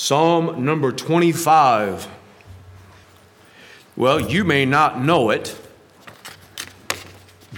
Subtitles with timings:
[0.00, 2.06] Psalm number 25.
[3.96, 5.58] Well, you may not know it,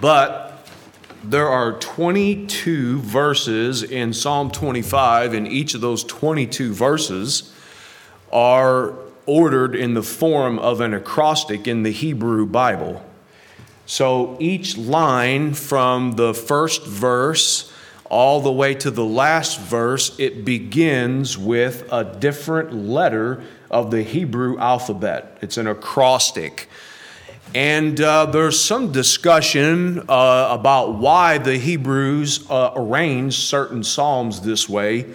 [0.01, 0.66] but
[1.22, 7.54] there are 22 verses in Psalm 25, and each of those 22 verses
[8.33, 8.95] are
[9.27, 13.04] ordered in the form of an acrostic in the Hebrew Bible.
[13.85, 17.70] So each line from the first verse
[18.11, 24.03] all the way to the last verse, it begins with a different letter of the
[24.03, 25.39] Hebrew alphabet.
[25.41, 26.69] It's an acrostic.
[27.55, 34.69] And uh, there's some discussion uh, about why the Hebrews uh, arranged certain psalms this
[34.69, 35.15] way.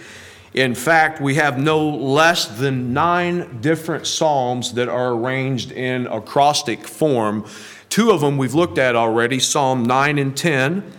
[0.53, 6.87] In fact, we have no less than nine different psalms that are arranged in acrostic
[6.87, 7.45] form.
[7.89, 10.93] Two of them we've looked at already Psalm 9 and 10.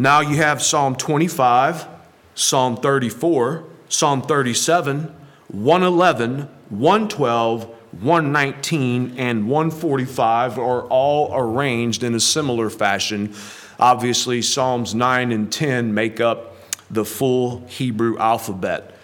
[0.00, 1.86] Now you have Psalm 25,
[2.34, 5.14] Psalm 34, Psalm 37,
[5.48, 13.34] 111, 112, 119, and 145 are all arranged in a similar fashion.
[13.78, 16.56] Obviously, Psalms 9 and 10 make up
[16.90, 18.94] the full Hebrew alphabet.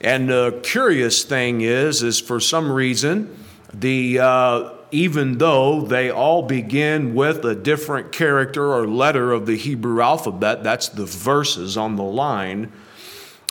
[0.00, 3.38] And the curious thing is, is for some reason,
[3.72, 9.56] the uh, even though they all begin with a different character or letter of the
[9.56, 12.72] Hebrew alphabet, that's the verses on the line.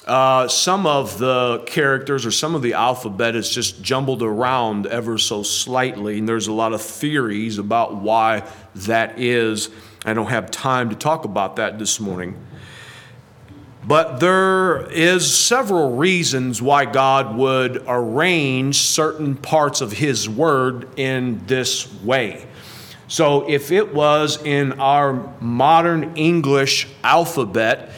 [0.06, 5.18] Uh, some of the characters or some of the alphabet is just jumbled around ever
[5.18, 8.44] so slightly, and there's a lot of theories about why
[8.74, 9.70] that is.
[10.06, 12.36] I don't have time to talk about that this morning.
[13.90, 21.42] But there is several reasons why God would arrange certain parts of his word in
[21.48, 22.46] this way.
[23.08, 27.90] So if it was in our modern English alphabet,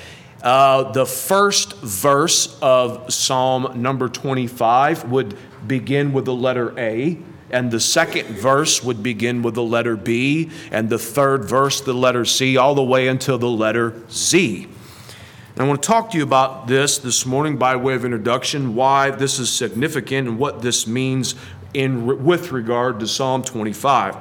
[0.41, 7.17] uh, the first verse of Psalm number 25 would begin with the letter A,
[7.49, 11.93] and the second verse would begin with the letter B, and the third verse, the
[11.93, 14.69] letter C, all the way until the letter Z.
[15.57, 19.11] I want to talk to you about this this morning by way of introduction, why
[19.11, 21.35] this is significant and what this means
[21.73, 24.15] in, with regard to Psalm 25.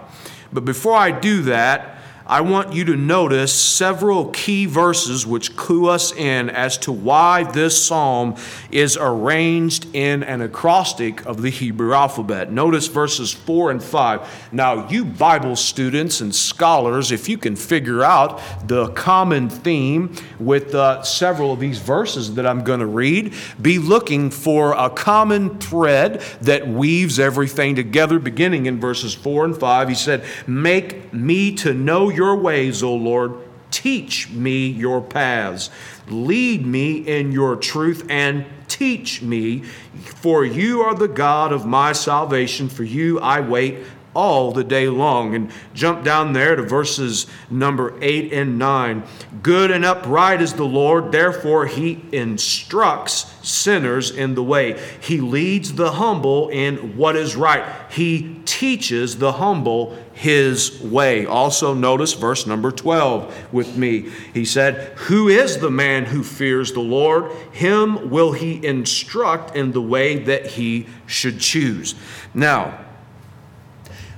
[0.53, 2.00] But before I do that,
[2.31, 7.43] I want you to notice several key verses which clue us in as to why
[7.43, 8.37] this psalm
[8.71, 12.53] is arranged in an acrostic of the Hebrew alphabet.
[12.53, 14.49] Notice verses 4 and 5.
[14.53, 20.73] Now, you Bible students and scholars, if you can figure out the common theme with
[20.73, 25.59] uh, several of these verses that I'm going to read, be looking for a common
[25.59, 29.89] thread that weaves everything together, beginning in verses 4 and 5.
[29.89, 33.33] He said, Make me to know your your ways, O Lord.
[33.71, 35.71] Teach me your paths.
[36.07, 41.93] Lead me in your truth and teach me, for you are the God of my
[41.93, 42.69] salvation.
[42.69, 43.79] For you I wait
[44.15, 45.35] all the day long.
[45.35, 49.03] And jump down there to verses number 8 and 9.
[49.43, 54.81] Good and upright is the Lord, therefore he instructs sinners in the way.
[55.01, 57.65] He leads the humble in what is right.
[57.91, 61.25] He teaches the humble his way.
[61.25, 64.11] Also, notice verse number 12 with me.
[64.35, 67.33] He said, Who is the man who fears the Lord?
[67.53, 71.95] Him will he instruct in the way that he should choose.
[72.35, 72.79] Now,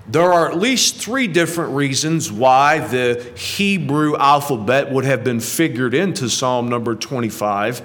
[0.07, 5.95] there are at least three different reasons why the Hebrew alphabet would have been figured
[5.95, 7.83] into Psalm number 25.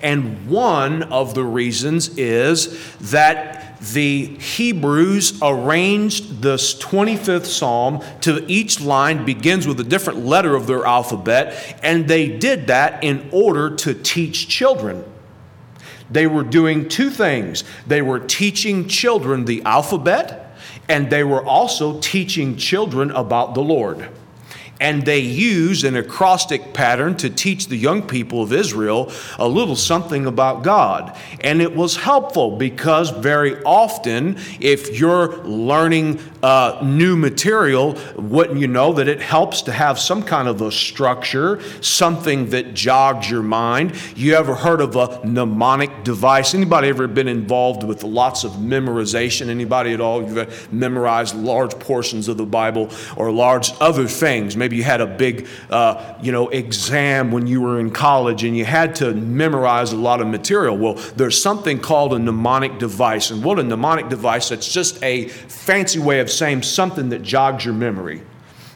[0.00, 8.80] And one of the reasons is that the Hebrews arranged this 25th psalm to each
[8.80, 13.74] line begins with a different letter of their alphabet, and they did that in order
[13.76, 15.04] to teach children.
[16.10, 20.47] They were doing two things they were teaching children the alphabet
[20.88, 24.08] and they were also teaching children about the Lord.
[24.80, 29.76] And they use an acrostic pattern to teach the young people of Israel a little
[29.76, 31.16] something about God.
[31.40, 38.68] And it was helpful because very often, if you're learning uh, new material, wouldn't you
[38.68, 43.42] know that it helps to have some kind of a structure, something that jogs your
[43.42, 43.94] mind?
[44.16, 46.54] You ever heard of a mnemonic device?
[46.54, 49.48] Anybody ever been involved with lots of memorization?
[49.48, 50.22] Anybody at all?
[50.22, 54.56] You've memorized large portions of the Bible or large other things?
[54.56, 58.56] Maybe you had a big, uh, you know, exam when you were in college and
[58.56, 60.76] you had to memorize a lot of material.
[60.76, 64.50] Well, there's something called a mnemonic device, and what a mnemonic device?
[64.50, 68.22] It's just a fancy way of saying something that jogs your memory.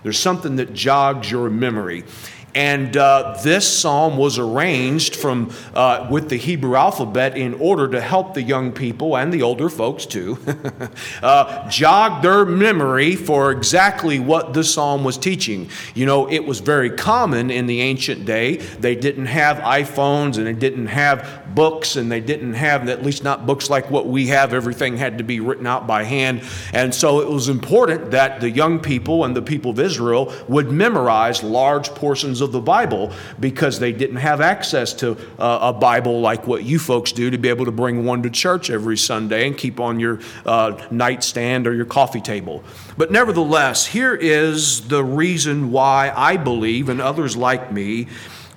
[0.03, 2.05] There's something that jogs your memory.
[2.55, 8.01] And uh, this psalm was arranged from uh, with the Hebrew alphabet in order to
[8.01, 10.39] help the young people and the older folks too
[11.23, 15.71] uh, jog their memory for exactly what the psalm was teaching.
[15.95, 18.57] You know, it was very common in the ancient day.
[18.57, 23.25] They didn't have iPhones and they didn't have books and they didn't have, at least
[23.25, 24.53] not books like what we have.
[24.53, 26.43] Everything had to be written out by hand.
[26.75, 30.71] And so it was important that the young people and the people of Israel would
[30.71, 36.21] memorize large portions of the Bible because they didn't have access to uh, a Bible
[36.21, 39.47] like what you folks do to be able to bring one to church every Sunday
[39.47, 42.63] and keep on your uh, nightstand or your coffee table.
[42.99, 48.09] But nevertheless, here is the reason why I believe, and others like me,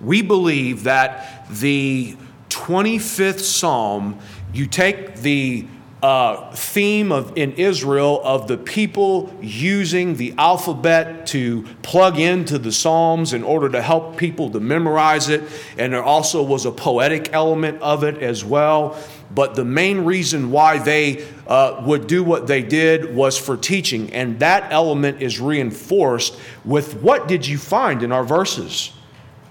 [0.01, 2.17] we believe that the
[2.49, 4.19] 25th Psalm,
[4.53, 5.67] you take the
[6.05, 12.71] uh, theme of in Israel of the people using the alphabet to plug into the
[12.71, 15.41] Psalms in order to help people to memorize it,
[15.79, 18.95] and there also was a poetic element of it as well.
[19.33, 24.13] But the main reason why they uh, would do what they did was for teaching,
[24.13, 28.91] and that element is reinforced with what did you find in our verses?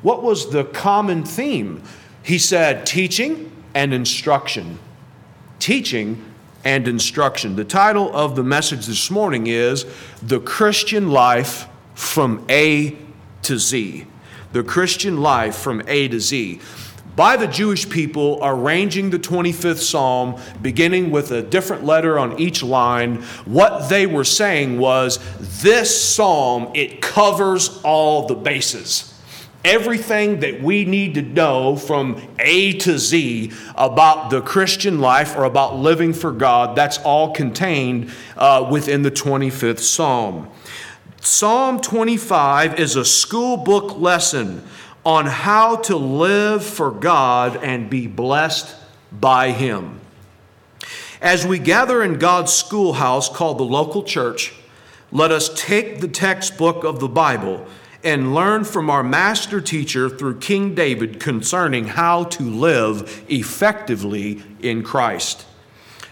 [0.03, 1.83] What was the common theme?
[2.23, 4.79] He said, teaching and instruction.
[5.59, 6.25] Teaching
[6.65, 7.57] and instruction.
[7.57, 9.87] The title of the message this morning is
[10.23, 12.97] The Christian Life from A
[13.43, 14.07] to Z.
[14.53, 16.61] The Christian Life from A to Z.
[17.17, 22.63] By the Jewish people arranging the 25th Psalm, beginning with a different letter on each
[22.63, 25.21] line, what they were saying was
[25.63, 29.14] this psalm, it covers all the bases
[29.65, 35.45] everything that we need to know from A to Z about the Christian life or
[35.45, 40.51] about living for God, that's all contained uh, within the 25th Psalm.
[41.21, 44.63] Psalm 25 is a school book lesson
[45.07, 48.75] on how to live for God and be blessed
[49.11, 50.01] by Him.
[51.23, 54.53] As we gather in God's schoolhouse called the local church,
[55.11, 57.67] let us take the textbook of the Bible
[58.05, 64.83] and learn from our master teacher through King David concerning how to live effectively in
[64.83, 65.47] Christ.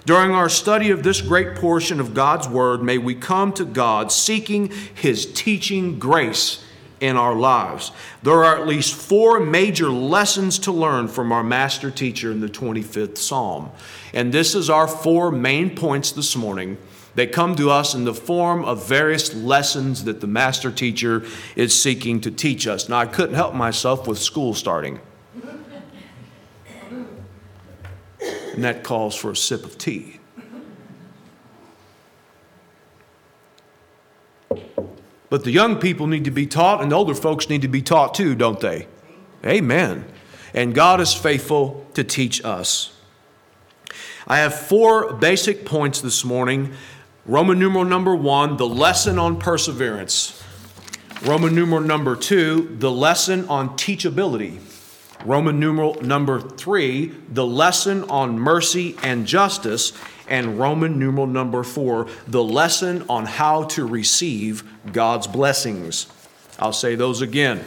[0.04, 4.10] During our study of this great portion of God's Word, may we come to God
[4.10, 6.64] seeking His teaching grace
[6.98, 7.92] in our lives.
[8.22, 12.48] There are at least four major lessons to learn from our master teacher in the
[12.48, 13.70] 25th Psalm.
[14.14, 16.78] And this is our four main points this morning
[17.14, 21.24] they come to us in the form of various lessons that the master teacher
[21.56, 22.88] is seeking to teach us.
[22.88, 25.00] Now, I couldn't help myself with school starting.
[28.54, 30.20] And that calls for a sip of tea.
[35.30, 37.80] But the young people need to be taught, and the older folks need to be
[37.80, 38.86] taught too, don't they?
[39.44, 40.04] Amen.
[40.52, 42.94] And God is faithful to teach us.
[44.26, 46.74] I have four basic points this morning
[47.24, 50.42] Roman numeral number one, the lesson on perseverance.
[51.22, 54.58] Roman numeral number two, the lesson on teachability.
[55.24, 59.92] Roman numeral number three, the lesson on mercy and justice.
[60.26, 66.08] And Roman numeral number four, the lesson on how to receive God's blessings.
[66.58, 67.64] I'll say those again.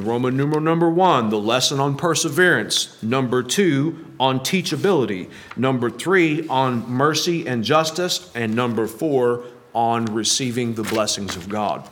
[0.00, 3.00] Roman numeral number one, the lesson on perseverance.
[3.02, 5.30] Number two, on teachability.
[5.56, 8.30] Number three, on mercy and justice.
[8.34, 11.88] And number four, on receiving the blessings of God.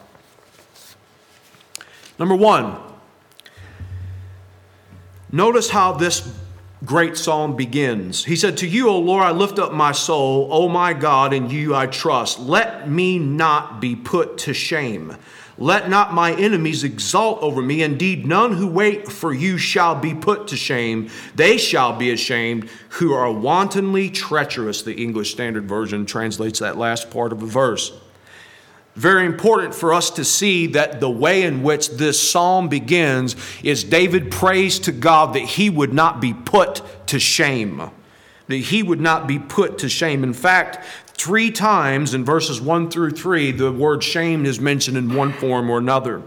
[2.19, 2.77] Number one,
[5.33, 6.37] notice how this
[6.85, 8.25] great psalm begins.
[8.25, 10.49] He said, To you, O Lord, I lift up my soul.
[10.51, 12.39] O my God, in you I trust.
[12.39, 15.17] Let me not be put to shame.
[15.61, 17.83] Let not my enemies exult over me.
[17.83, 21.11] Indeed, none who wait for you shall be put to shame.
[21.35, 24.81] They shall be ashamed who are wantonly treacherous.
[24.81, 27.93] The English Standard Version translates that last part of the verse.
[28.97, 33.85] Very important for us to see that the way in which this psalm begins is
[33.85, 37.91] David prays to God that he would not be put to shame
[38.51, 40.25] that he would not be put to shame.
[40.25, 40.85] In fact,
[41.23, 45.69] Three times in verses 1 through 3, the word shame is mentioned in one form
[45.69, 46.23] or another.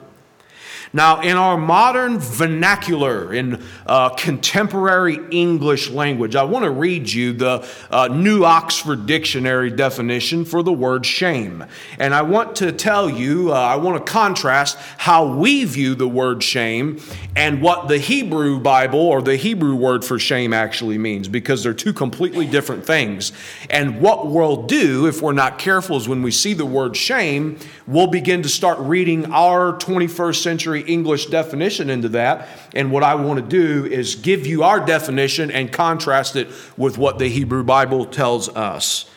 [0.96, 7.34] Now, in our modern vernacular, in uh, contemporary English language, I want to read you
[7.34, 11.66] the uh, New Oxford Dictionary definition for the word shame.
[11.98, 16.08] And I want to tell you, uh, I want to contrast how we view the
[16.08, 17.02] word shame
[17.36, 21.74] and what the Hebrew Bible or the Hebrew word for shame actually means, because they're
[21.74, 23.32] two completely different things.
[23.72, 27.58] And what we'll do if we're not careful is when we see the word shame,
[27.88, 32.48] we'll begin to start reading our 21st century English definition into that.
[32.74, 36.98] And what I want to do is give you our definition and contrast it with
[36.98, 39.10] what the Hebrew Bible tells us.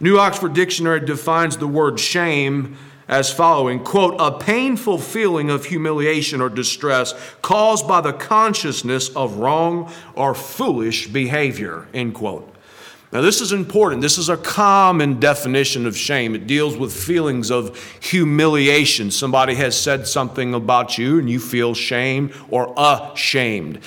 [0.00, 2.76] New Oxford Dictionary defines the word shame
[3.08, 9.36] as following quote a painful feeling of humiliation or distress caused by the consciousness of
[9.36, 12.51] wrong or foolish behavior end quote
[13.12, 17.50] now this is important this is a common definition of shame it deals with feelings
[17.50, 23.78] of humiliation somebody has said something about you and you feel shame or ashamed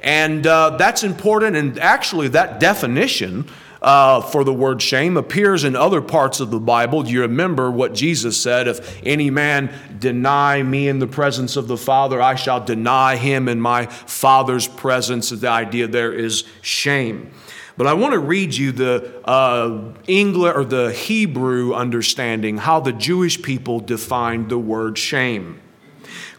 [0.00, 3.48] and uh, that's important and actually that definition
[3.84, 7.02] uh, for the word shame appears in other parts of the Bible.
[7.02, 8.66] Do you remember what Jesus said?
[8.66, 13.46] If any man deny me in the presence of the Father, I shall deny him
[13.46, 15.28] in my Father's presence.
[15.28, 17.30] The idea there is shame.
[17.76, 22.92] But I want to read you the uh, English or the Hebrew understanding, how the
[22.92, 25.60] Jewish people defined the word shame.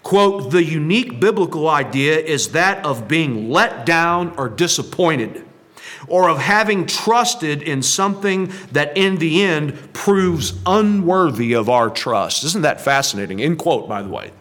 [0.01, 5.44] Quote, the unique biblical idea is that of being let down or disappointed
[6.08, 12.44] or of having trusted in something that in the end proves unworthy of our trust.
[12.44, 13.39] Isn't that fascinating?
[13.39, 14.32] In quote, by the way.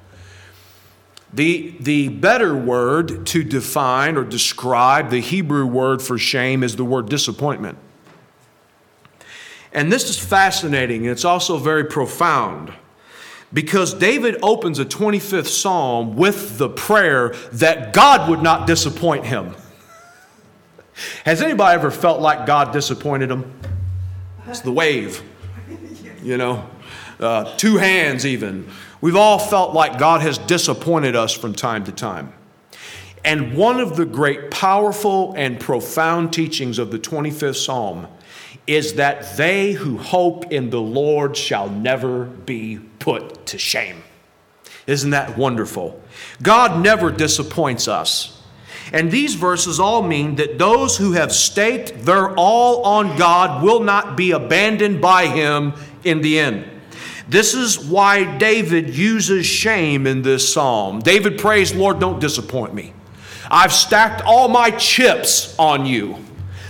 [1.34, 6.84] The, the better word to define or describe the Hebrew word for shame is the
[6.84, 7.76] word disappointment.
[9.72, 12.72] And this is fascinating, and it's also very profound
[13.52, 19.56] because David opens a 25th psalm with the prayer that God would not disappoint him.
[21.24, 23.52] Has anybody ever felt like God disappointed them?
[24.46, 25.20] It's the wave,
[26.22, 26.68] you know,
[27.18, 28.70] uh, two hands even.
[29.04, 32.32] We've all felt like God has disappointed us from time to time.
[33.22, 38.08] And one of the great, powerful, and profound teachings of the 25th Psalm
[38.66, 44.02] is that they who hope in the Lord shall never be put to shame.
[44.86, 46.00] Isn't that wonderful?
[46.42, 48.42] God never disappoints us.
[48.90, 53.80] And these verses all mean that those who have staked their all on God will
[53.80, 56.70] not be abandoned by Him in the end.
[57.28, 61.00] This is why David uses shame in this psalm.
[61.00, 62.92] David prays, Lord, don't disappoint me.
[63.50, 66.16] I've stacked all my chips on you.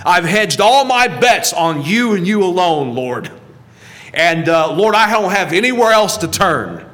[0.05, 3.31] I've hedged all my bets on you and you alone, Lord.
[4.13, 6.89] And uh, Lord, I don't have anywhere else to turn.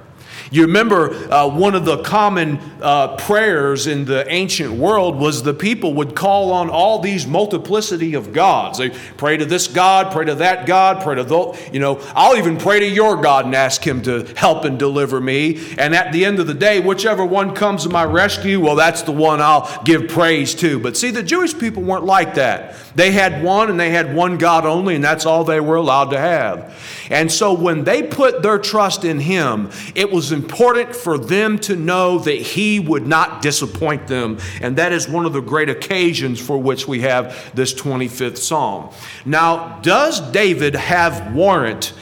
[0.50, 5.54] You remember uh, one of the common uh, prayers in the ancient world was the
[5.54, 8.78] people would call on all these multiplicity of gods.
[8.78, 12.36] They pray to this God, pray to that God, pray to the, you know, I'll
[12.36, 15.74] even pray to your God and ask him to help and deliver me.
[15.78, 19.02] And at the end of the day, whichever one comes to my rescue, well, that's
[19.02, 20.78] the one I'll give praise to.
[20.78, 22.76] But see, the Jewish people weren't like that.
[22.94, 26.10] They had one and they had one God only, and that's all they were allowed
[26.10, 26.76] to have.
[27.10, 31.76] And so when they put their trust in him, it was important for them to
[31.76, 34.38] know that he would not disappoint them.
[34.60, 38.90] And that is one of the great occasions for which we have this 25th Psalm.
[39.24, 41.92] Now, does David have warrant?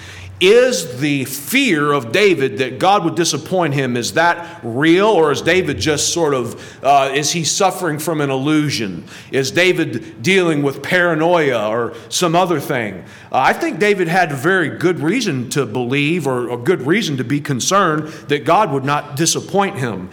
[0.41, 5.09] Is the fear of David that God would disappoint him, is that real?
[5.09, 9.05] Or is David just sort of, uh, is he suffering from an illusion?
[9.33, 13.03] Is David dealing with paranoia or some other thing?
[13.33, 17.25] Uh, I think David had very good reason to believe or a good reason to
[17.25, 20.09] be concerned that God would not disappoint him.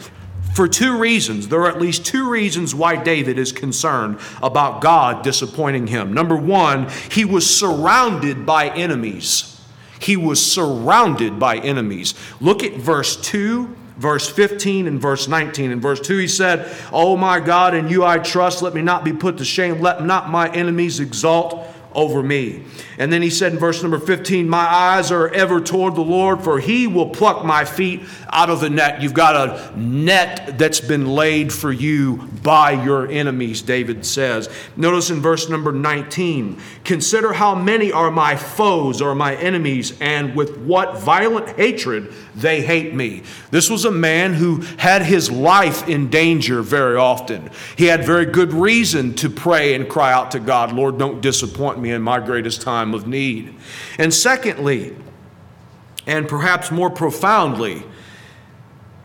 [0.56, 1.50] For two reasons.
[1.50, 6.14] There are at least two reasons why David is concerned about God disappointing him.
[6.14, 9.62] Number one, he was surrounded by enemies.
[10.00, 12.14] He was surrounded by enemies.
[12.40, 15.72] Look at verse 2, verse 15, and verse 19.
[15.72, 18.62] In verse 2, he said, Oh my God, in you I trust.
[18.62, 19.82] Let me not be put to shame.
[19.82, 22.64] Let not my enemies exalt over me.
[22.98, 26.44] And then he said in verse number 15, My eyes are ever toward the Lord,
[26.44, 29.02] for he will pluck my feet out of the net.
[29.02, 34.50] You've got a net that's been laid for you by your enemies, David says.
[34.75, 40.36] Notice in verse number 19, Consider how many are my foes or my enemies, and
[40.36, 43.24] with what violent hatred they hate me.
[43.50, 47.50] This was a man who had his life in danger very often.
[47.75, 51.80] He had very good reason to pray and cry out to God, Lord, don't disappoint
[51.80, 53.56] me in my greatest time of need.
[53.98, 54.96] And secondly,
[56.06, 57.84] and perhaps more profoundly,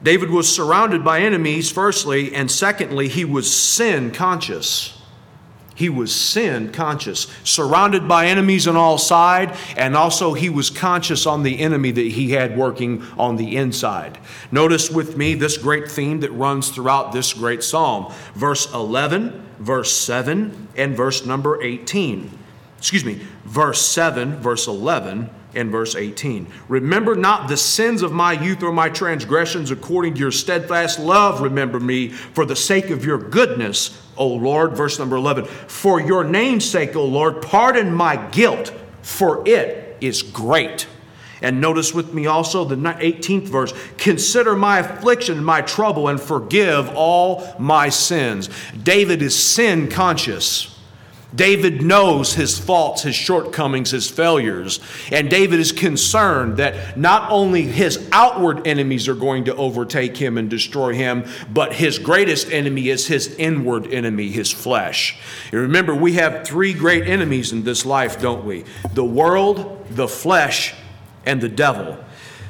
[0.03, 5.00] David was surrounded by enemies, firstly, and secondly, he was sin conscious.
[5.81, 11.25] He was sin conscious, surrounded by enemies on all sides, and also he was conscious
[11.25, 14.19] on the enemy that he had working on the inside.
[14.53, 18.13] Notice with me this great theme that runs throughout this great psalm.
[18.35, 22.31] Verse 11, verse 7, and verse number 18.
[22.77, 26.47] Excuse me, verse 7, verse 11, and verse 18.
[26.69, 31.41] Remember not the sins of my youth or my transgressions according to your steadfast love.
[31.41, 34.77] Remember me for the sake of your goodness, O Lord.
[34.77, 35.45] Verse number 11.
[35.45, 40.87] For your name's sake, O Lord, pardon my guilt, for it is great.
[41.43, 46.91] And notice with me also the 18th verse Consider my affliction my trouble and forgive
[46.95, 48.51] all my sins.
[48.83, 50.77] David is sin conscious.
[51.35, 54.81] David knows his faults, his shortcomings, his failures.
[55.13, 60.37] And David is concerned that not only his outward enemies are going to overtake him
[60.39, 65.19] and destroy him, but his greatest enemy is his inward enemy, his flesh.
[65.53, 68.65] And remember, we have three great enemies in this life, don't we?
[68.95, 70.75] The world, the flesh,
[71.25, 71.97] and the devil.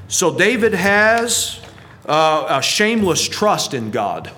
[0.08, 1.60] So David has
[2.06, 4.30] uh, a shameless trust in God.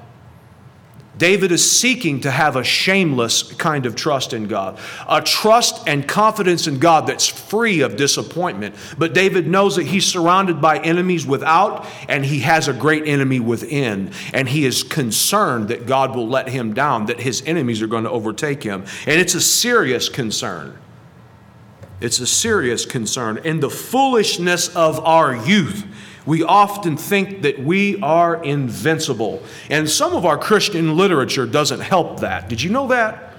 [1.18, 6.08] David is seeking to have a shameless kind of trust in God, a trust and
[6.08, 8.74] confidence in God that's free of disappointment.
[8.96, 13.40] But David knows that he's surrounded by enemies without, and he has a great enemy
[13.40, 14.10] within.
[14.32, 18.04] And he is concerned that God will let him down, that his enemies are going
[18.04, 18.84] to overtake him.
[19.06, 20.78] And it's a serious concern.
[22.00, 23.38] It's a serious concern.
[23.44, 25.86] In the foolishness of our youth,
[26.26, 29.42] we often think that we are invincible.
[29.68, 32.48] And some of our Christian literature doesn't help that.
[32.48, 33.31] Did you know that?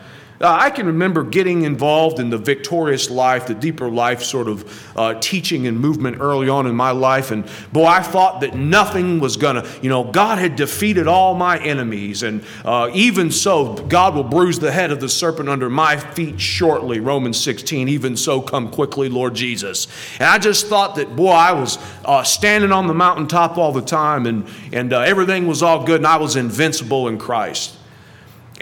[0.43, 4.97] Uh, I can remember getting involved in the victorious life, the deeper life sort of
[4.97, 7.31] uh, teaching and movement early on in my life.
[7.31, 11.33] And boy, I thought that nothing was going to, you know, God had defeated all
[11.33, 12.23] my enemies.
[12.23, 16.41] And uh, even so, God will bruise the head of the serpent under my feet
[16.41, 16.99] shortly.
[16.99, 19.87] Romans 16, even so, come quickly, Lord Jesus.
[20.15, 23.81] And I just thought that, boy, I was uh, standing on the mountaintop all the
[23.81, 27.77] time and, and uh, everything was all good and I was invincible in Christ.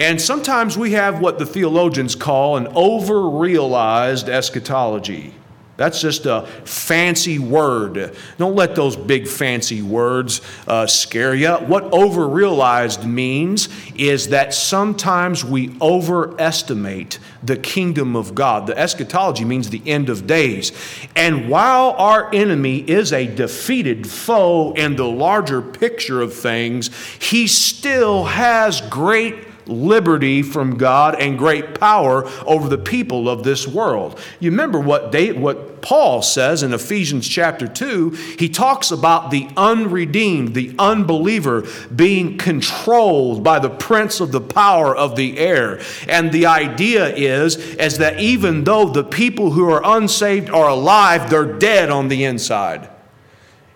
[0.01, 5.31] And sometimes we have what the theologians call an over realized eschatology.
[5.77, 8.15] That's just a fancy word.
[8.39, 11.51] Don't let those big fancy words uh, scare you.
[11.51, 18.65] What over realized means is that sometimes we overestimate the kingdom of God.
[18.65, 20.71] The eschatology means the end of days.
[21.15, 27.45] And while our enemy is a defeated foe in the larger picture of things, he
[27.45, 34.19] still has great liberty from God and great power over the people of this world.
[34.39, 38.11] You remember what, they, what Paul says in Ephesians chapter 2?
[38.37, 44.95] He talks about the unredeemed, the unbeliever, being controlled by the prince of the power
[44.95, 45.81] of the air.
[46.07, 51.29] And the idea is, is that even though the people who are unsaved are alive,
[51.29, 52.89] they're dead on the inside.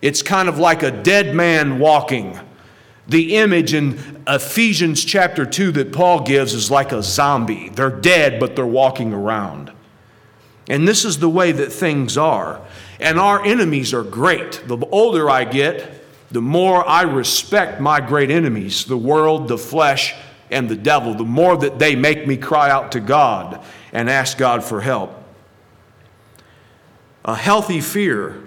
[0.02, 2.38] It's kind of like a dead man walking.
[3.08, 7.68] The image in Ephesians chapter 2 that Paul gives is like a zombie.
[7.68, 9.72] They're dead, but they're walking around.
[10.68, 12.60] And this is the way that things are.
[12.98, 14.62] And our enemies are great.
[14.66, 20.14] The older I get, the more I respect my great enemies the world, the flesh,
[20.50, 24.38] and the devil, the more that they make me cry out to God and ask
[24.38, 25.12] God for help.
[27.24, 28.42] A healthy fear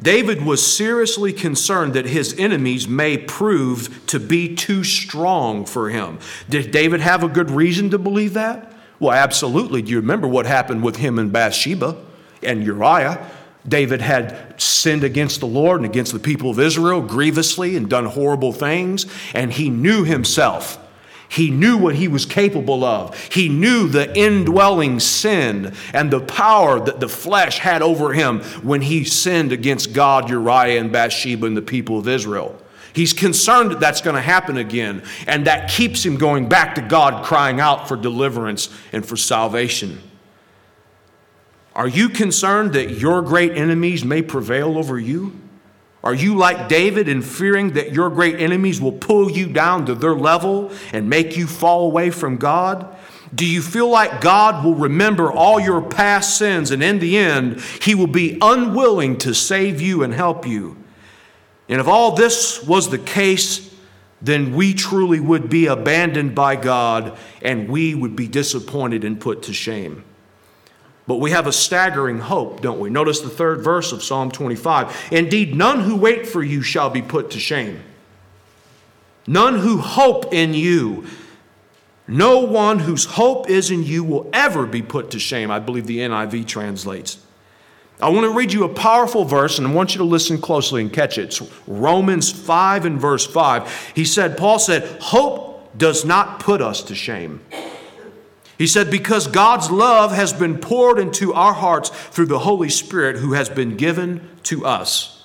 [0.00, 6.18] David was seriously concerned that his enemies may prove to be too strong for him.
[6.48, 8.72] Did David have a good reason to believe that?
[9.00, 9.82] Well, absolutely.
[9.82, 11.96] Do you remember what happened with him and Bathsheba
[12.42, 13.30] and Uriah?
[13.66, 18.06] David had sinned against the Lord and against the people of Israel grievously and done
[18.06, 20.78] horrible things, and he knew himself
[21.28, 23.18] he knew what he was capable of.
[23.32, 28.82] He knew the indwelling sin and the power that the flesh had over him when
[28.82, 32.56] he sinned against God, Uriah, and Bathsheba and the people of Israel.
[32.92, 36.80] He's concerned that that's going to happen again, and that keeps him going back to
[36.80, 40.00] God, crying out for deliverance and for salvation.
[41.74, 45.38] Are you concerned that your great enemies may prevail over you?
[46.06, 49.94] Are you like David in fearing that your great enemies will pull you down to
[49.96, 52.96] their level and make you fall away from God?
[53.34, 57.60] Do you feel like God will remember all your past sins and in the end,
[57.82, 60.76] He will be unwilling to save you and help you?
[61.68, 63.74] And if all this was the case,
[64.22, 69.42] then we truly would be abandoned by God and we would be disappointed and put
[69.42, 70.04] to shame.
[71.06, 72.90] But we have a staggering hope, don't we?
[72.90, 75.08] Notice the third verse of Psalm 25.
[75.12, 77.80] Indeed, none who wait for you shall be put to shame.
[79.26, 81.06] None who hope in you.
[82.08, 85.50] No one whose hope is in you will ever be put to shame.
[85.50, 87.18] I believe the NIV translates.
[88.00, 90.82] I want to read you a powerful verse, and I want you to listen closely
[90.82, 91.24] and catch it.
[91.24, 93.92] It's Romans 5 and verse 5.
[93.94, 97.40] He said, Paul said, Hope does not put us to shame.
[98.58, 103.16] He said, Because God's love has been poured into our hearts through the Holy Spirit
[103.16, 105.24] who has been given to us.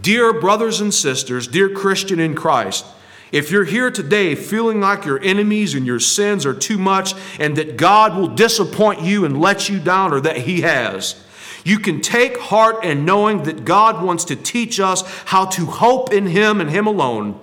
[0.00, 2.86] Dear brothers and sisters, dear Christian in Christ,
[3.32, 7.56] if you're here today feeling like your enemies and your sins are too much and
[7.56, 11.22] that God will disappoint you and let you down or that He has,
[11.64, 16.12] you can take heart in knowing that God wants to teach us how to hope
[16.12, 17.38] in Him and Him alone,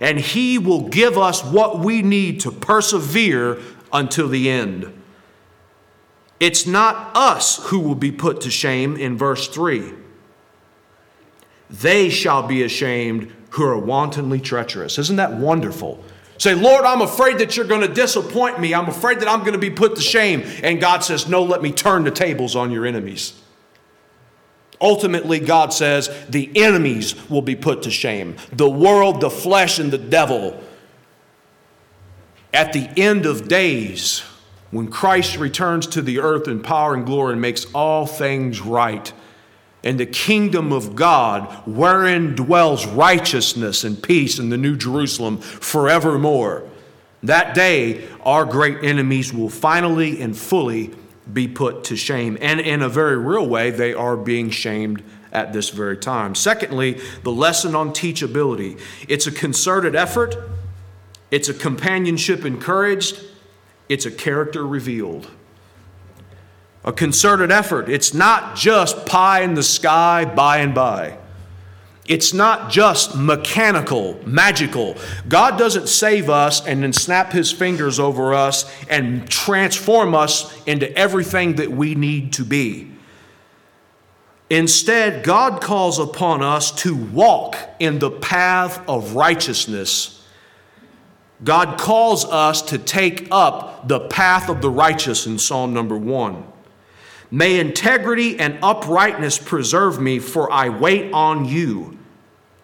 [0.00, 3.60] and He will give us what we need to persevere
[3.92, 4.92] until the end.
[6.40, 9.92] It's not us who will be put to shame in verse 3.
[11.70, 14.98] They shall be ashamed who are wantonly treacherous.
[14.98, 16.02] Isn't that wonderful?
[16.38, 18.72] Say, Lord, I'm afraid that you're going to disappoint me.
[18.72, 20.44] I'm afraid that I'm going to be put to shame.
[20.62, 23.40] And God says, No, let me turn the tables on your enemies.
[24.80, 29.90] Ultimately, God says the enemies will be put to shame the world, the flesh, and
[29.90, 30.62] the devil.
[32.52, 34.22] At the end of days,
[34.70, 39.12] when Christ returns to the earth in power and glory and makes all things right,
[39.84, 46.64] and the kingdom of God, wherein dwells righteousness and peace in the New Jerusalem forevermore.
[47.22, 50.94] That day, our great enemies will finally and fully
[51.32, 52.38] be put to shame.
[52.40, 56.34] And in a very real way, they are being shamed at this very time.
[56.34, 60.36] Secondly, the lesson on teachability it's a concerted effort,
[61.30, 63.22] it's a companionship encouraged,
[63.88, 65.30] it's a character revealed
[66.84, 67.88] a concerted effort.
[67.90, 71.18] It's not just pie in the sky by and by.
[72.06, 74.96] It's not just mechanical, magical.
[75.28, 80.90] God doesn't save us and then snap his fingers over us and transform us into
[80.96, 82.90] everything that we need to be.
[84.48, 90.17] Instead, God calls upon us to walk in the path of righteousness.
[91.44, 96.44] God calls us to take up the path of the righteous in Psalm number one.
[97.30, 101.98] May integrity and uprightness preserve me, for I wait on you.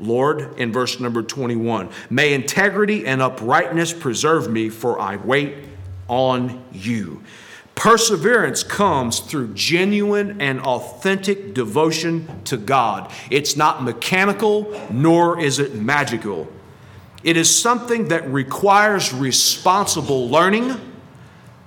[0.01, 1.89] Lord, in verse number 21.
[2.11, 5.55] May integrity and uprightness preserve me, for I wait
[6.09, 7.23] on you.
[7.75, 13.13] Perseverance comes through genuine and authentic devotion to God.
[13.31, 16.49] It's not mechanical, nor is it magical.
[17.25, 20.79] It is something that requires responsible learning,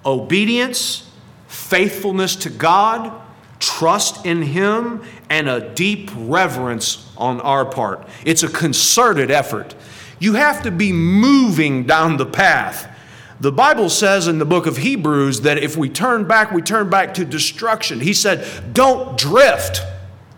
[0.06, 1.10] obedience,
[1.48, 3.12] faithfulness to God,
[3.60, 8.08] trust in Him, and a deep reverence on our part.
[8.24, 9.74] It's a concerted effort.
[10.20, 12.94] You have to be moving down the path.
[13.40, 16.90] The Bible says in the book of Hebrews that if we turn back, we turn
[16.90, 18.00] back to destruction.
[18.00, 19.82] He said, Don't drift.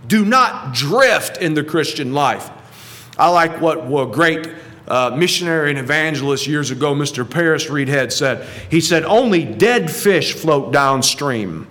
[0.08, 2.50] Do not drift in the Christian life.
[3.18, 4.50] I like what, what great
[4.89, 7.30] uh, missionary and evangelist years ago, Mr.
[7.30, 8.47] Paris Reidhead said.
[8.71, 11.67] He said, Only dead fish float downstream.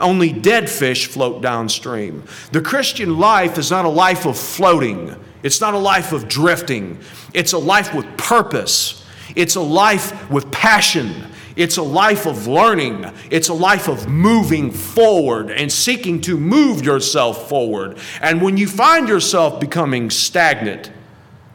[0.00, 2.24] Only dead fish float downstream.
[2.52, 6.98] The Christian life is not a life of floating, it's not a life of drifting.
[7.34, 9.04] It's a life with purpose,
[9.36, 11.26] it's a life with passion.
[11.56, 13.04] It's a life of learning.
[13.32, 17.98] It's a life of moving forward and seeking to move yourself forward.
[18.20, 20.92] And when you find yourself becoming stagnant,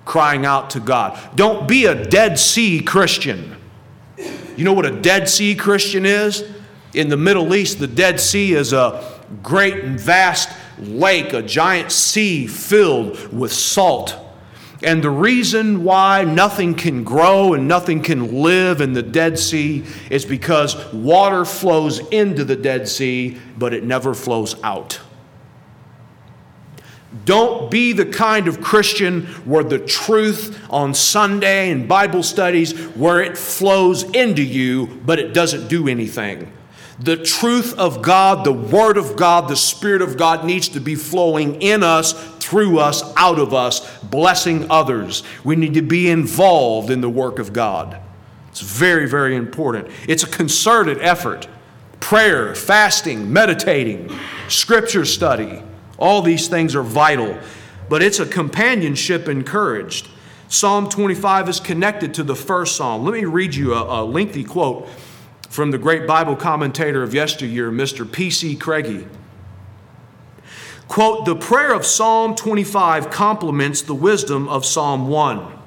[0.05, 1.19] crying out to God.
[1.35, 3.55] Don't be a Dead Sea Christian.
[4.55, 6.43] You know what a Dead Sea Christian is?
[6.93, 11.91] In the Middle East, the Dead Sea is a great and vast lake, a giant
[11.91, 14.17] sea filled with salt.
[14.83, 19.85] And the reason why nothing can grow and nothing can live in the Dead Sea
[20.09, 24.99] is because water flows into the Dead Sea, but it never flows out.
[27.25, 33.21] Don't be the kind of Christian where the truth on Sunday and Bible studies where
[33.21, 36.51] it flows into you but it doesn't do anything.
[36.99, 40.95] The truth of God, the Word of God, the Spirit of God needs to be
[40.95, 45.23] flowing in us, through us, out of us, blessing others.
[45.43, 47.99] We need to be involved in the work of God.
[48.49, 49.89] It's very, very important.
[50.07, 51.47] It's a concerted effort
[51.99, 54.13] prayer, fasting, meditating,
[54.49, 55.63] scripture study
[56.03, 57.39] all these things are vital,
[57.87, 60.09] but it's a companionship encouraged.
[60.49, 63.05] Psalm 25 is connected to the first psalm.
[63.05, 64.89] Let me read you a, a lengthy quote
[65.49, 68.09] from the great Bible commentator of yesteryear, Mr.
[68.11, 68.57] P.C.
[68.57, 69.07] Craigie.
[70.89, 75.62] Quote, the prayer of Psalm 25 complements the wisdom of Psalm 1.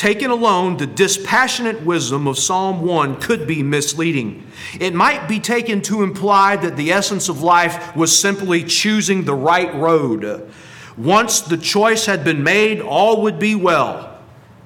[0.00, 4.46] Taken alone, the dispassionate wisdom of Psalm 1 could be misleading.
[4.80, 9.34] It might be taken to imply that the essence of life was simply choosing the
[9.34, 10.50] right road.
[10.96, 14.09] Once the choice had been made, all would be well.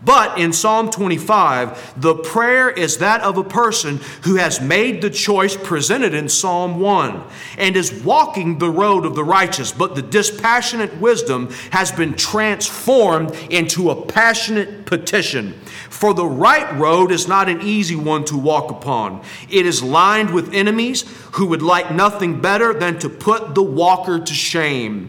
[0.05, 5.11] But in Psalm 25, the prayer is that of a person who has made the
[5.11, 7.23] choice presented in Psalm 1
[7.57, 13.35] and is walking the road of the righteous, but the dispassionate wisdom has been transformed
[13.51, 15.55] into a passionate petition.
[15.89, 19.23] For the right road is not an easy one to walk upon.
[19.49, 24.19] It is lined with enemies who would like nothing better than to put the walker
[24.19, 25.09] to shame.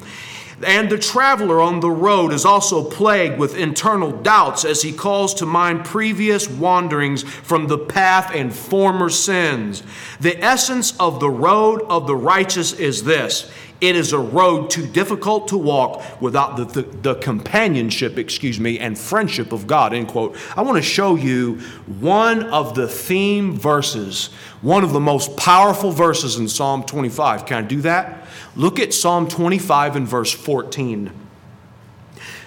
[0.63, 5.33] And the traveler on the road is also plagued with internal doubts as he calls
[5.35, 9.83] to mind previous wanderings from the path and former sins.
[10.19, 14.85] The essence of the road of the righteous is this it is a road too
[14.85, 20.07] difficult to walk without the, the, the, companionship, excuse me, and friendship of God, end
[20.07, 20.37] quote.
[20.55, 21.55] I want to show you
[21.99, 24.27] one of the theme verses,
[24.61, 27.45] one of the most powerful verses in Psalm 25.
[27.45, 28.27] Can I do that?
[28.55, 31.24] Look at Psalm 25 and verse 14.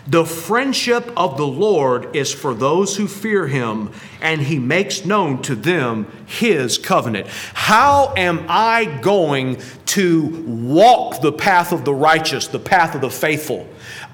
[0.08, 3.90] The friendship of the Lord is for those who fear him,
[4.22, 7.26] and he makes known to them his covenant.
[7.26, 13.10] How am I going to walk the path of the righteous, the path of the
[13.10, 13.68] faithful?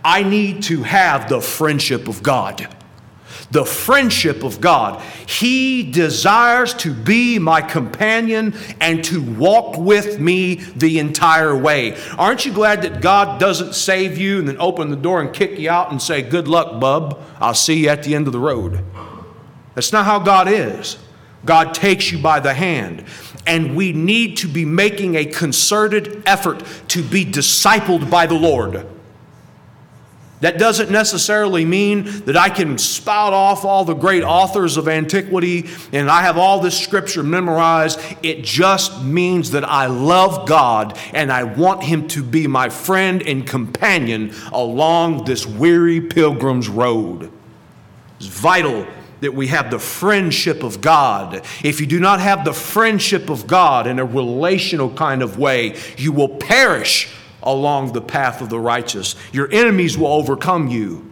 [0.04, 2.68] I need to have the friendship of God
[3.54, 5.00] the friendship of God.
[5.26, 11.96] He desires to be my companion and to walk with me the entire way.
[12.18, 15.56] Aren't you glad that God doesn't save you and then open the door and kick
[15.56, 17.22] you out and say, Good luck, bub.
[17.38, 18.84] I'll see you at the end of the road?
[19.76, 20.98] That's not how God is.
[21.44, 23.04] God takes you by the hand.
[23.46, 28.84] And we need to be making a concerted effort to be discipled by the Lord.
[30.40, 35.68] That doesn't necessarily mean that I can spout off all the great authors of antiquity
[35.92, 37.98] and I have all this scripture memorized.
[38.22, 43.22] It just means that I love God and I want Him to be my friend
[43.22, 47.30] and companion along this weary pilgrim's road.
[48.18, 48.86] It's vital
[49.20, 51.42] that we have the friendship of God.
[51.62, 55.78] If you do not have the friendship of God in a relational kind of way,
[55.96, 57.08] you will perish
[57.44, 59.14] along the path of the righteous.
[59.32, 61.10] Your enemies will overcome you.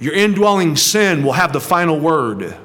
[0.00, 2.56] Your indwelling sin will have the final word.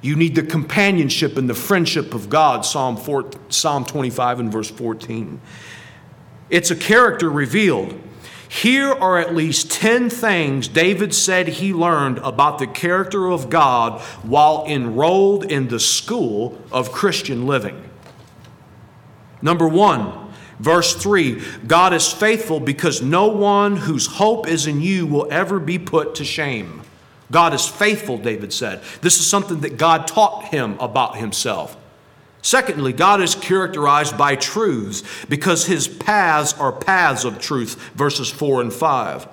[0.00, 4.70] You need the companionship and the friendship of God, Psalm, 4, Psalm 25 and verse
[4.70, 5.40] 14.
[6.48, 8.00] It's a character revealed.
[8.48, 14.00] Here are at least 10 things David said he learned about the character of God
[14.22, 17.90] while enrolled in the school of Christian living.
[19.46, 25.06] Number one, verse 3 God is faithful because no one whose hope is in you
[25.06, 26.82] will ever be put to shame.
[27.30, 28.82] God is faithful, David said.
[29.02, 31.76] This is something that God taught him about himself.
[32.42, 38.62] Secondly, God is characterized by truths because his paths are paths of truth, verses 4
[38.62, 39.28] and 5.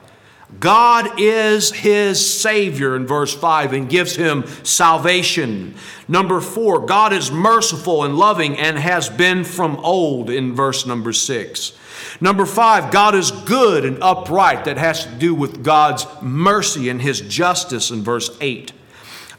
[0.59, 5.75] God is his Savior in verse 5 and gives him salvation.
[6.07, 11.13] Number four, God is merciful and loving and has been from old in verse number
[11.13, 11.73] 6.
[12.19, 14.65] Number five, God is good and upright.
[14.65, 18.71] That has to do with God's mercy and his justice in verse 8.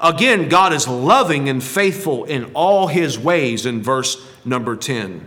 [0.01, 5.27] Again, God is loving and faithful in all his ways in verse number 10.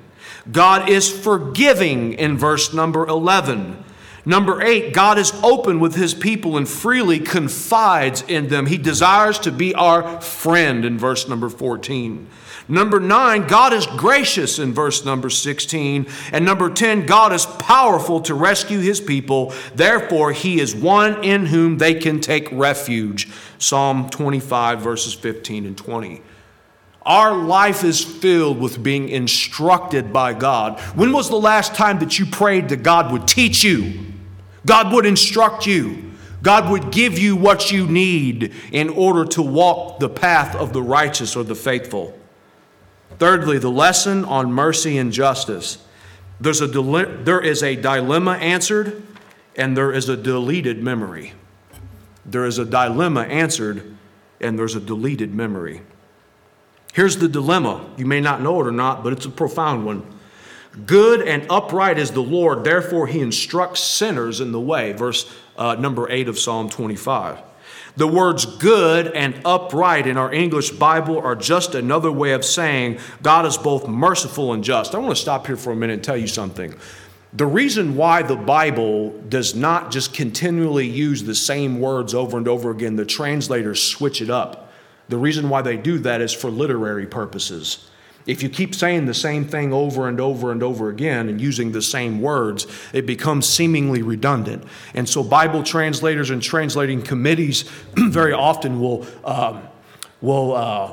[0.51, 3.83] God is forgiving in verse number 11.
[4.27, 8.65] Number eight, God is open with his people and freely confides in them.
[8.65, 12.27] He desires to be our friend in verse number 14.
[12.67, 16.07] Number nine, God is gracious in verse number 16.
[16.33, 19.53] And number 10, God is powerful to rescue his people.
[19.73, 23.29] Therefore, he is one in whom they can take refuge.
[23.59, 26.21] Psalm 25, verses 15 and 20.
[27.03, 30.81] Our life is filled with being instructed by God.
[30.97, 34.15] When was the last time that you prayed that God would teach you?
[34.67, 36.11] God would instruct you.
[36.43, 40.83] God would give you what you need in order to walk the path of the
[40.83, 42.17] righteous or the faithful.
[43.17, 45.79] Thirdly, the lesson on mercy and justice.
[46.39, 49.01] There's a there is a dilemma answered,
[49.55, 51.33] and there is a deleted memory.
[52.23, 53.97] There is a dilemma answered,
[54.39, 55.81] and there's a deleted memory.
[56.93, 57.89] Here's the dilemma.
[57.97, 60.05] You may not know it or not, but it's a profound one.
[60.85, 64.93] Good and upright is the Lord, therefore he instructs sinners in the way.
[64.93, 67.39] Verse uh, number 8 of Psalm 25.
[67.95, 72.99] The words good and upright in our English Bible are just another way of saying
[73.23, 74.93] God is both merciful and just.
[74.93, 76.75] I want to stop here for a minute and tell you something.
[77.33, 82.47] The reason why the Bible does not just continually use the same words over and
[82.47, 84.71] over again, the translators switch it up.
[85.09, 87.89] The reason why they do that is for literary purposes.
[88.27, 91.71] If you keep saying the same thing over and over and over again and using
[91.71, 94.65] the same words, it becomes seemingly redundant.
[94.93, 97.63] And so, Bible translators and translating committees
[97.95, 99.67] very often will, um,
[100.21, 100.91] will uh,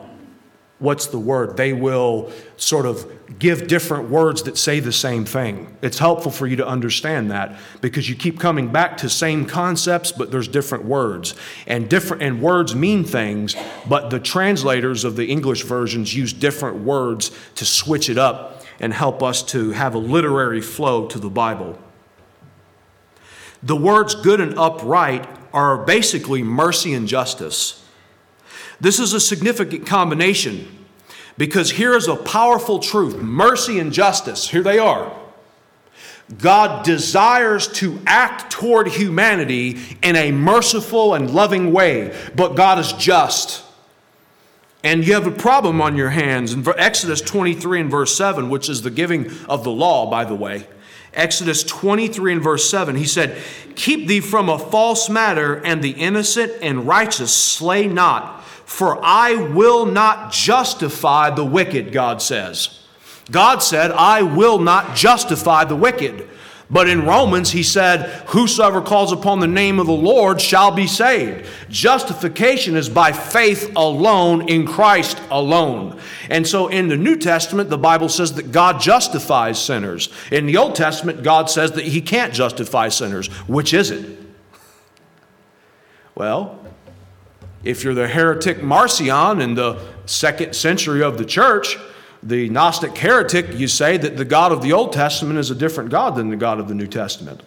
[0.85, 1.57] what's the word?
[1.57, 5.77] They will sort of give different words that say the same thing.
[5.83, 10.13] It's helpful for you to understand that because you keep coming back to same concepts,
[10.13, 11.35] but there's different words.
[11.67, 13.57] And different and words mean things,
[13.89, 18.93] but the translators of the English versions use different words to switch it up and
[18.93, 21.79] help us to have a literary flow to the Bible.
[23.63, 27.84] The words good and upright are basically mercy and justice.
[28.81, 30.69] This is a significant combination
[31.37, 34.49] because here is a powerful truth mercy and justice.
[34.49, 35.13] Here they are.
[36.39, 42.93] God desires to act toward humanity in a merciful and loving way, but God is
[42.95, 43.63] just.
[44.83, 46.53] And you have a problem on your hands.
[46.53, 50.35] In Exodus 23 and verse 7, which is the giving of the law, by the
[50.35, 50.67] way,
[51.13, 53.41] Exodus 23 and verse 7, he said,
[53.77, 58.45] Keep thee from a false matter, and the innocent and righteous slay not.
[58.65, 62.81] For I will not justify the wicked, God says.
[63.31, 66.29] God said, I will not justify the wicked.
[66.71, 70.87] But in Romans, he said, Whosoever calls upon the name of the Lord shall be
[70.87, 71.47] saved.
[71.69, 76.01] Justification is by faith alone in Christ alone.
[76.31, 80.09] And so in the New Testament, the Bible says that God justifies sinners.
[80.33, 83.29] In the Old Testament, God says that he can't justify sinners.
[83.47, 84.19] Which is it?
[86.15, 86.64] Well,
[87.65, 91.77] if you're the heretic Marcion in the second century of the church,
[92.23, 95.91] the Gnostic heretic, you say that the God of the Old Testament is a different
[95.91, 97.43] God than the God of the New Testament.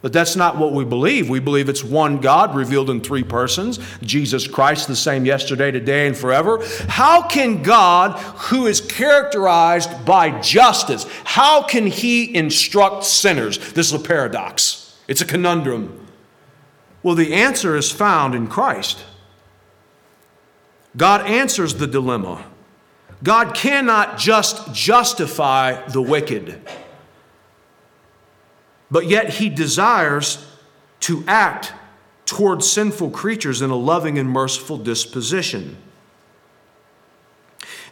[0.00, 1.28] But that's not what we believe.
[1.28, 6.06] We believe it's one God revealed in three persons Jesus Christ, the same yesterday, today,
[6.06, 6.64] and forever.
[6.88, 13.58] How can God, who is characterized by justice, how can he instruct sinners?
[13.72, 16.07] This is a paradox, it's a conundrum.
[17.02, 19.04] Well, the answer is found in Christ.
[20.96, 22.44] God answers the dilemma.
[23.22, 26.60] God cannot just justify the wicked,
[28.90, 30.46] but yet He desires
[31.00, 31.72] to act
[32.26, 35.76] towards sinful creatures in a loving and merciful disposition.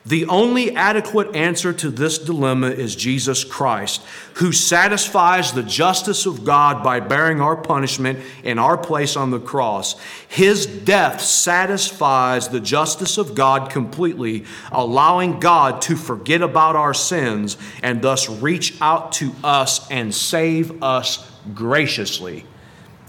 [0.07, 4.01] The only adequate answer to this dilemma is Jesus Christ,
[4.35, 9.41] who satisfies the justice of God by bearing our punishment in our place on the
[9.41, 9.97] cross.
[10.29, 17.57] His death satisfies the justice of God completely, allowing God to forget about our sins
[17.83, 22.47] and thus reach out to us and save us graciously.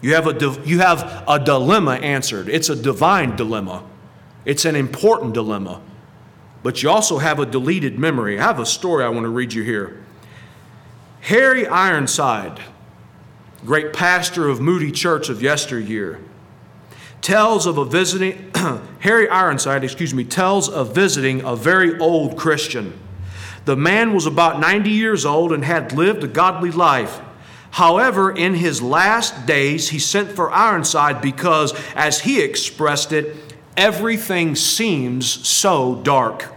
[0.02, 2.50] You have a, you have a dilemma answered.
[2.50, 3.84] It's a divine dilemma,
[4.46, 5.82] it's an important dilemma
[6.64, 8.40] but you also have a deleted memory.
[8.40, 10.04] I have a story I want to read you here.
[11.22, 12.60] Harry Ironside,
[13.66, 16.20] great pastor of Moody Church of yesteryear,
[17.22, 18.52] tells of a visiting,
[19.00, 22.98] Harry Ironside, excuse me, tells of visiting a very old Christian.
[23.66, 27.20] The man was about 90 years old and had lived a godly life.
[27.72, 33.36] However, in his last days, he sent for Ironside because, as he expressed it,
[33.78, 36.54] everything seems so dark.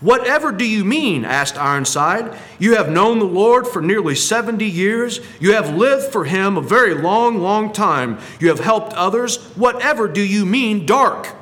[0.00, 1.24] Whatever do you mean?
[1.24, 2.36] asked Ironside.
[2.58, 5.20] You have known the Lord for nearly 70 years.
[5.40, 8.18] You have lived for him a very long, long time.
[8.38, 9.38] You have helped others.
[9.56, 11.34] Whatever do you mean, dark?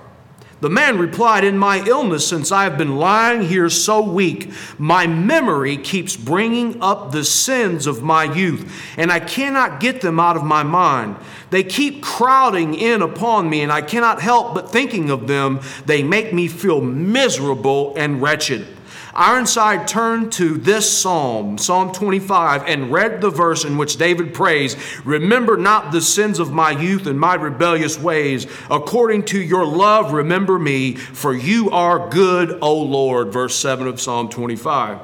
[0.62, 5.09] The man replied, In my illness, since I have been lying here so weak, my
[5.09, 10.37] memory keeps bringing up the sins of my youth, and I cannot get them out
[10.37, 11.16] of my mind.
[11.51, 15.59] They keep crowding in upon me, and I cannot help but thinking of them.
[15.87, 18.64] They make me feel miserable and wretched.
[19.14, 24.77] Ironside turned to this psalm, Psalm 25, and read the verse in which David prays
[25.05, 28.46] Remember not the sins of my youth and my rebellious ways.
[28.70, 33.33] According to your love, remember me, for you are good, O Lord.
[33.33, 34.98] Verse 7 of Psalm 25.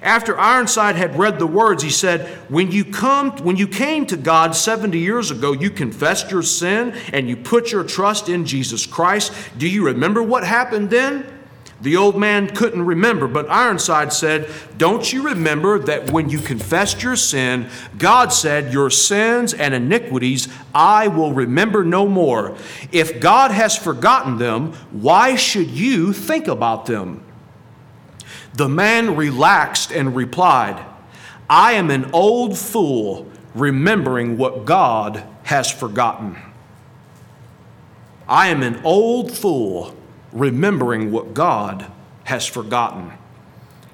[0.00, 4.16] After Ironside had read the words, he said, when you, come, when you came to
[4.16, 8.84] God 70 years ago, you confessed your sin and you put your trust in Jesus
[8.84, 9.32] Christ.
[9.58, 11.41] Do you remember what happened then?
[11.82, 17.02] The old man couldn't remember, but Ironside said, Don't you remember that when you confessed
[17.02, 17.68] your sin,
[17.98, 22.56] God said, Your sins and iniquities I will remember no more.
[22.92, 27.24] If God has forgotten them, why should you think about them?
[28.54, 30.84] The man relaxed and replied,
[31.50, 36.36] I am an old fool remembering what God has forgotten.
[38.28, 39.96] I am an old fool
[40.32, 41.90] remembering what God
[42.24, 43.12] has forgotten.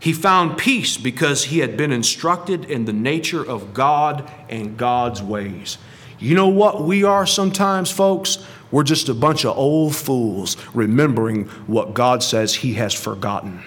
[0.01, 5.21] He found peace because he had been instructed in the nature of God and God's
[5.23, 5.79] ways.
[6.19, 8.39] You know what we are sometimes, folks?
[8.71, 13.63] We're just a bunch of old fools remembering what God says he has forgotten.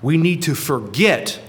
[0.00, 1.40] We need to forget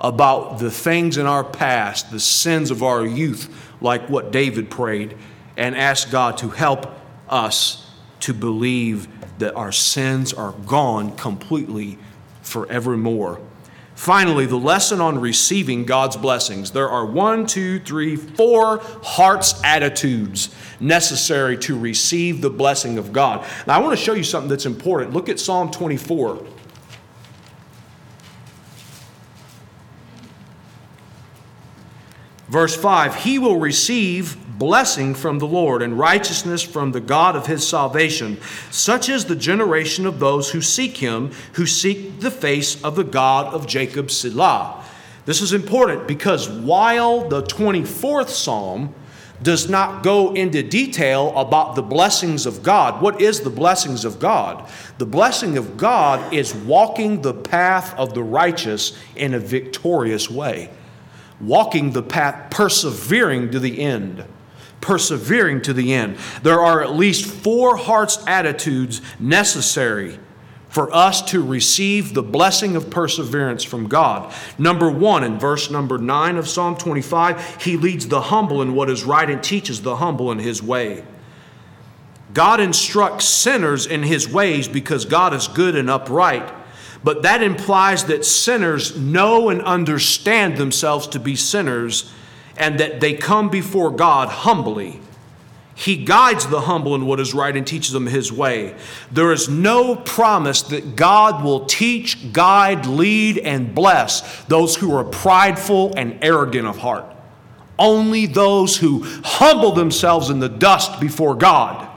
[0.00, 5.16] about the things in our past, the sins of our youth, like what David prayed,
[5.56, 6.90] and ask God to help
[7.28, 7.86] us
[8.20, 9.08] to believe
[9.40, 11.98] that our sins are gone completely
[12.42, 13.40] forevermore.
[13.94, 16.70] Finally, the lesson on receiving God's blessings.
[16.70, 23.46] There are one, two, three, four heart's attitudes necessary to receive the blessing of God.
[23.66, 25.12] Now, I want to show you something that's important.
[25.12, 26.46] Look at Psalm 24.
[32.48, 37.46] Verse 5 He will receive blessing from the Lord and righteousness from the God of
[37.46, 38.38] his salvation.
[38.70, 43.02] Such is the generation of those who seek him, who seek the face of the
[43.02, 44.84] God of Jacob Selah.
[45.24, 48.94] This is important because while the 24th Psalm
[49.42, 53.00] does not go into detail about the blessings of God.
[53.00, 54.68] What is the blessings of God?
[54.98, 60.68] The blessing of God is walking the path of the righteous in a victorious way,
[61.40, 64.26] walking the path, persevering to the end
[64.80, 66.16] persevering to the end.
[66.42, 70.18] There are at least four heart's attitudes necessary
[70.70, 74.32] for us to receive the blessing of perseverance from God.
[74.56, 78.88] Number one, in verse number nine of Psalm 25, he leads the humble in what
[78.88, 81.04] is right and teaches the humble in his way.
[82.32, 86.54] God instructs sinners in his ways because God is good and upright.
[87.02, 92.12] But that implies that sinners know and understand themselves to be sinners
[92.60, 95.00] and that they come before God humbly.
[95.74, 98.74] He guides the humble in what is right and teaches them his way.
[99.10, 105.04] There is no promise that God will teach, guide, lead, and bless those who are
[105.04, 107.06] prideful and arrogant of heart.
[107.78, 111.88] Only those who humble themselves in the dust before God.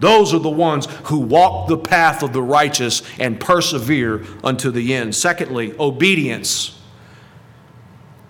[0.00, 4.92] Those are the ones who walk the path of the righteous and persevere unto the
[4.92, 5.14] end.
[5.14, 6.80] Secondly, obedience.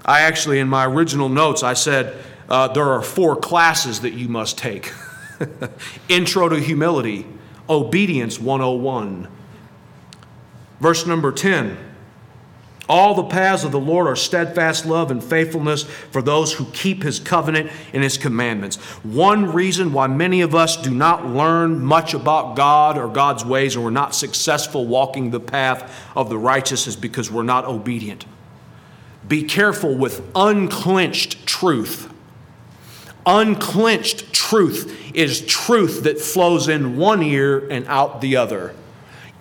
[0.04, 2.16] I actually, in my original notes, I said
[2.48, 4.92] uh, there are four classes that you must take
[6.08, 7.26] Intro to Humility,
[7.68, 9.28] Obedience 101.
[10.80, 11.78] Verse number 10
[12.86, 17.02] All the paths of the Lord are steadfast love and faithfulness for those who keep
[17.02, 18.76] his covenant and his commandments.
[19.02, 23.74] One reason why many of us do not learn much about God or God's ways
[23.74, 28.26] and we're not successful walking the path of the righteous is because we're not obedient.
[29.28, 32.12] Be careful with unclenched truth.
[33.26, 38.74] Unclenched truth is truth that flows in one ear and out the other.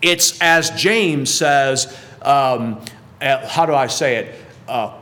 [0.01, 2.81] It's as James says, um,
[3.21, 4.35] how do I say it?
[4.67, 4.93] Uh,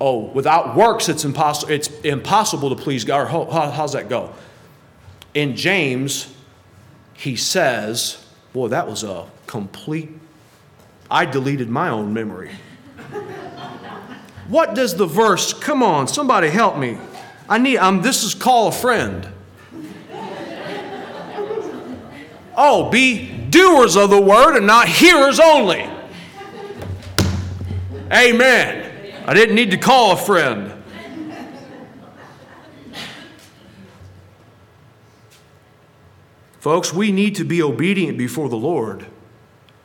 [0.00, 1.72] oh, without works, it's impossible.
[1.72, 3.20] It's impossible to please God.
[3.20, 4.32] Or how, how, how's that go?
[5.34, 6.34] In James,
[7.14, 10.10] he says, "Boy, that was a complete."
[11.10, 12.50] I deleted my own memory.
[14.48, 16.98] What does the verse, come on, somebody help me.
[17.48, 19.28] I need, um, this is call a friend.
[22.56, 25.88] Oh, be doers of the word and not hearers only.
[28.12, 29.14] Amen.
[29.26, 30.72] I didn't need to call a friend.
[36.58, 39.06] Folks, we need to be obedient before the Lord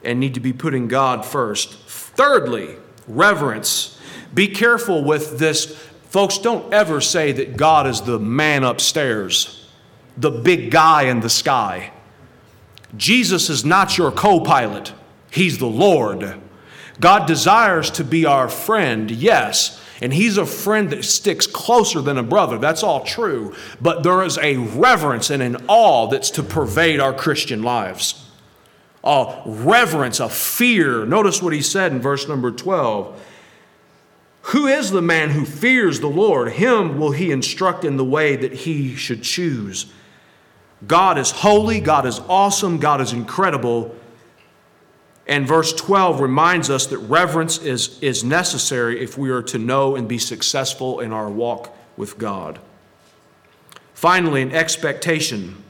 [0.04, 1.74] and need to be putting God first.
[1.86, 3.93] Thirdly, reverence.
[4.34, 5.78] Be careful with this.
[6.10, 9.68] Folks, don't ever say that God is the man upstairs,
[10.18, 11.92] the big guy in the sky.
[12.96, 14.94] Jesus is not your co pilot,
[15.32, 16.40] He's the Lord.
[17.00, 22.18] God desires to be our friend, yes, and He's a friend that sticks closer than
[22.18, 22.58] a brother.
[22.58, 23.56] That's all true.
[23.82, 28.20] But there is a reverence and an awe that's to pervade our Christian lives.
[29.04, 31.06] A reverence, a fear.
[31.06, 33.20] Notice what He said in verse number 12.
[34.48, 36.54] Who is the man who fears the Lord?
[36.54, 39.92] Him will he instruct in the way that he should choose.
[40.86, 43.96] God is holy, God is awesome, God is incredible.
[45.26, 49.96] And verse 12 reminds us that reverence is, is necessary if we are to know
[49.96, 52.60] and be successful in our walk with God.
[53.94, 55.64] Finally, an expectation.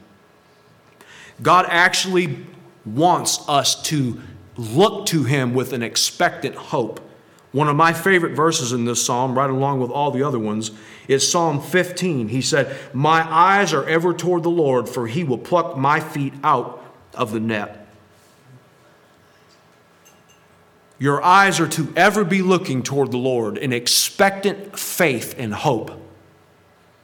[1.40, 2.44] God actually
[2.84, 4.20] wants us to
[4.56, 7.00] look to Him with an expectant hope.
[7.54, 10.72] One of my favorite verses in this psalm, right along with all the other ones,
[11.06, 12.26] is Psalm 15.
[12.26, 16.34] He said, My eyes are ever toward the Lord, for he will pluck my feet
[16.42, 16.84] out
[17.14, 17.86] of the net.
[20.98, 25.92] Your eyes are to ever be looking toward the Lord in expectant faith and hope.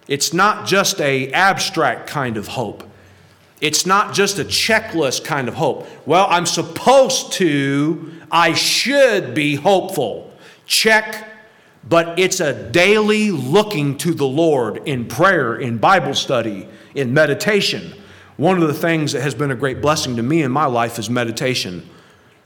[0.09, 2.83] It's not just a abstract kind of hope.
[3.61, 5.87] It's not just a checklist kind of hope.
[6.07, 10.30] Well, I'm supposed to, I should be hopeful.
[10.71, 11.27] Check,
[11.83, 17.93] but it's a daily looking to the Lord in prayer, in Bible study, in meditation.
[18.37, 20.97] One of the things that has been a great blessing to me in my life
[20.97, 21.91] is meditation.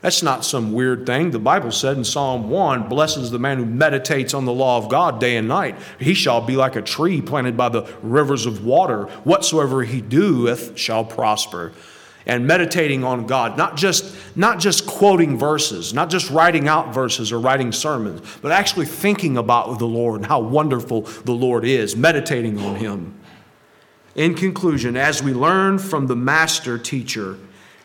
[0.01, 1.29] That's not some weird thing.
[1.29, 4.79] The Bible said in Psalm 1 Blessed is the man who meditates on the law
[4.79, 5.77] of God day and night.
[5.99, 9.03] He shall be like a tree planted by the rivers of water.
[9.23, 11.73] Whatsoever he doeth shall prosper.
[12.27, 17.31] And meditating on God, not just, not just quoting verses, not just writing out verses
[17.31, 21.95] or writing sermons, but actually thinking about the Lord and how wonderful the Lord is,
[21.95, 23.13] meditating on Him.
[24.15, 27.37] In conclusion, as we learn from the master teacher,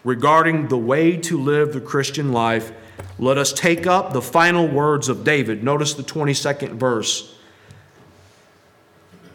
[0.05, 2.73] regarding the way to live the Christian life,
[3.19, 5.63] let us take up the final words of David.
[5.63, 7.35] Notice the 22nd verse.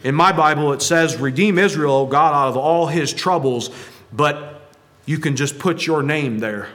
[0.03, 3.69] In my Bible, it says, Redeem Israel, O God, out of all his troubles,
[4.13, 4.54] but
[5.05, 6.69] you can just put your name there.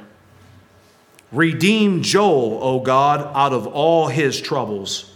[1.33, 5.13] Redeem Joel, O God, out of all his troubles.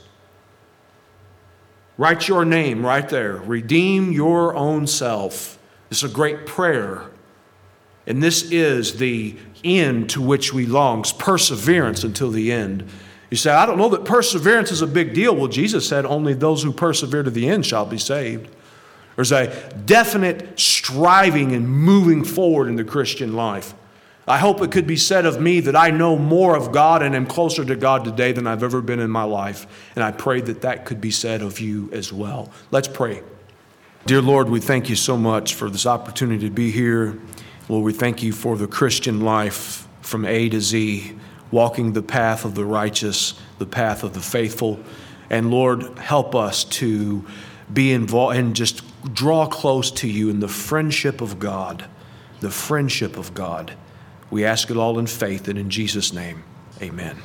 [1.97, 3.37] Write your name right there.
[3.37, 5.59] Redeem your own self.
[5.91, 7.11] It's a great prayer
[8.07, 12.87] and this is the end to which we long perseverance until the end.
[13.31, 15.35] You say, I don't know that perseverance is a big deal.
[15.35, 18.49] Well, Jesus said, only those who persevere to the end shall be saved.
[19.17, 23.75] There's a definite striving and moving forward in the Christian life.
[24.27, 27.15] I hope it could be said of me that I know more of God and
[27.15, 29.67] am closer to God today than I've ever been in my life.
[29.95, 32.51] And I pray that that could be said of you as well.
[32.71, 33.23] Let's pray.
[34.07, 37.19] Dear Lord, we thank you so much for this opportunity to be here.
[37.69, 41.17] Lord, we thank you for the Christian life from A to Z,
[41.51, 44.81] walking the path of the righteous, the path of the faithful.
[45.29, 47.27] And Lord, help us to
[47.73, 51.85] be involved and just draw close to you in the friendship of God,
[52.41, 53.77] the friendship of God.
[54.31, 56.45] We ask it all in faith and in Jesus' name,
[56.81, 57.17] amen.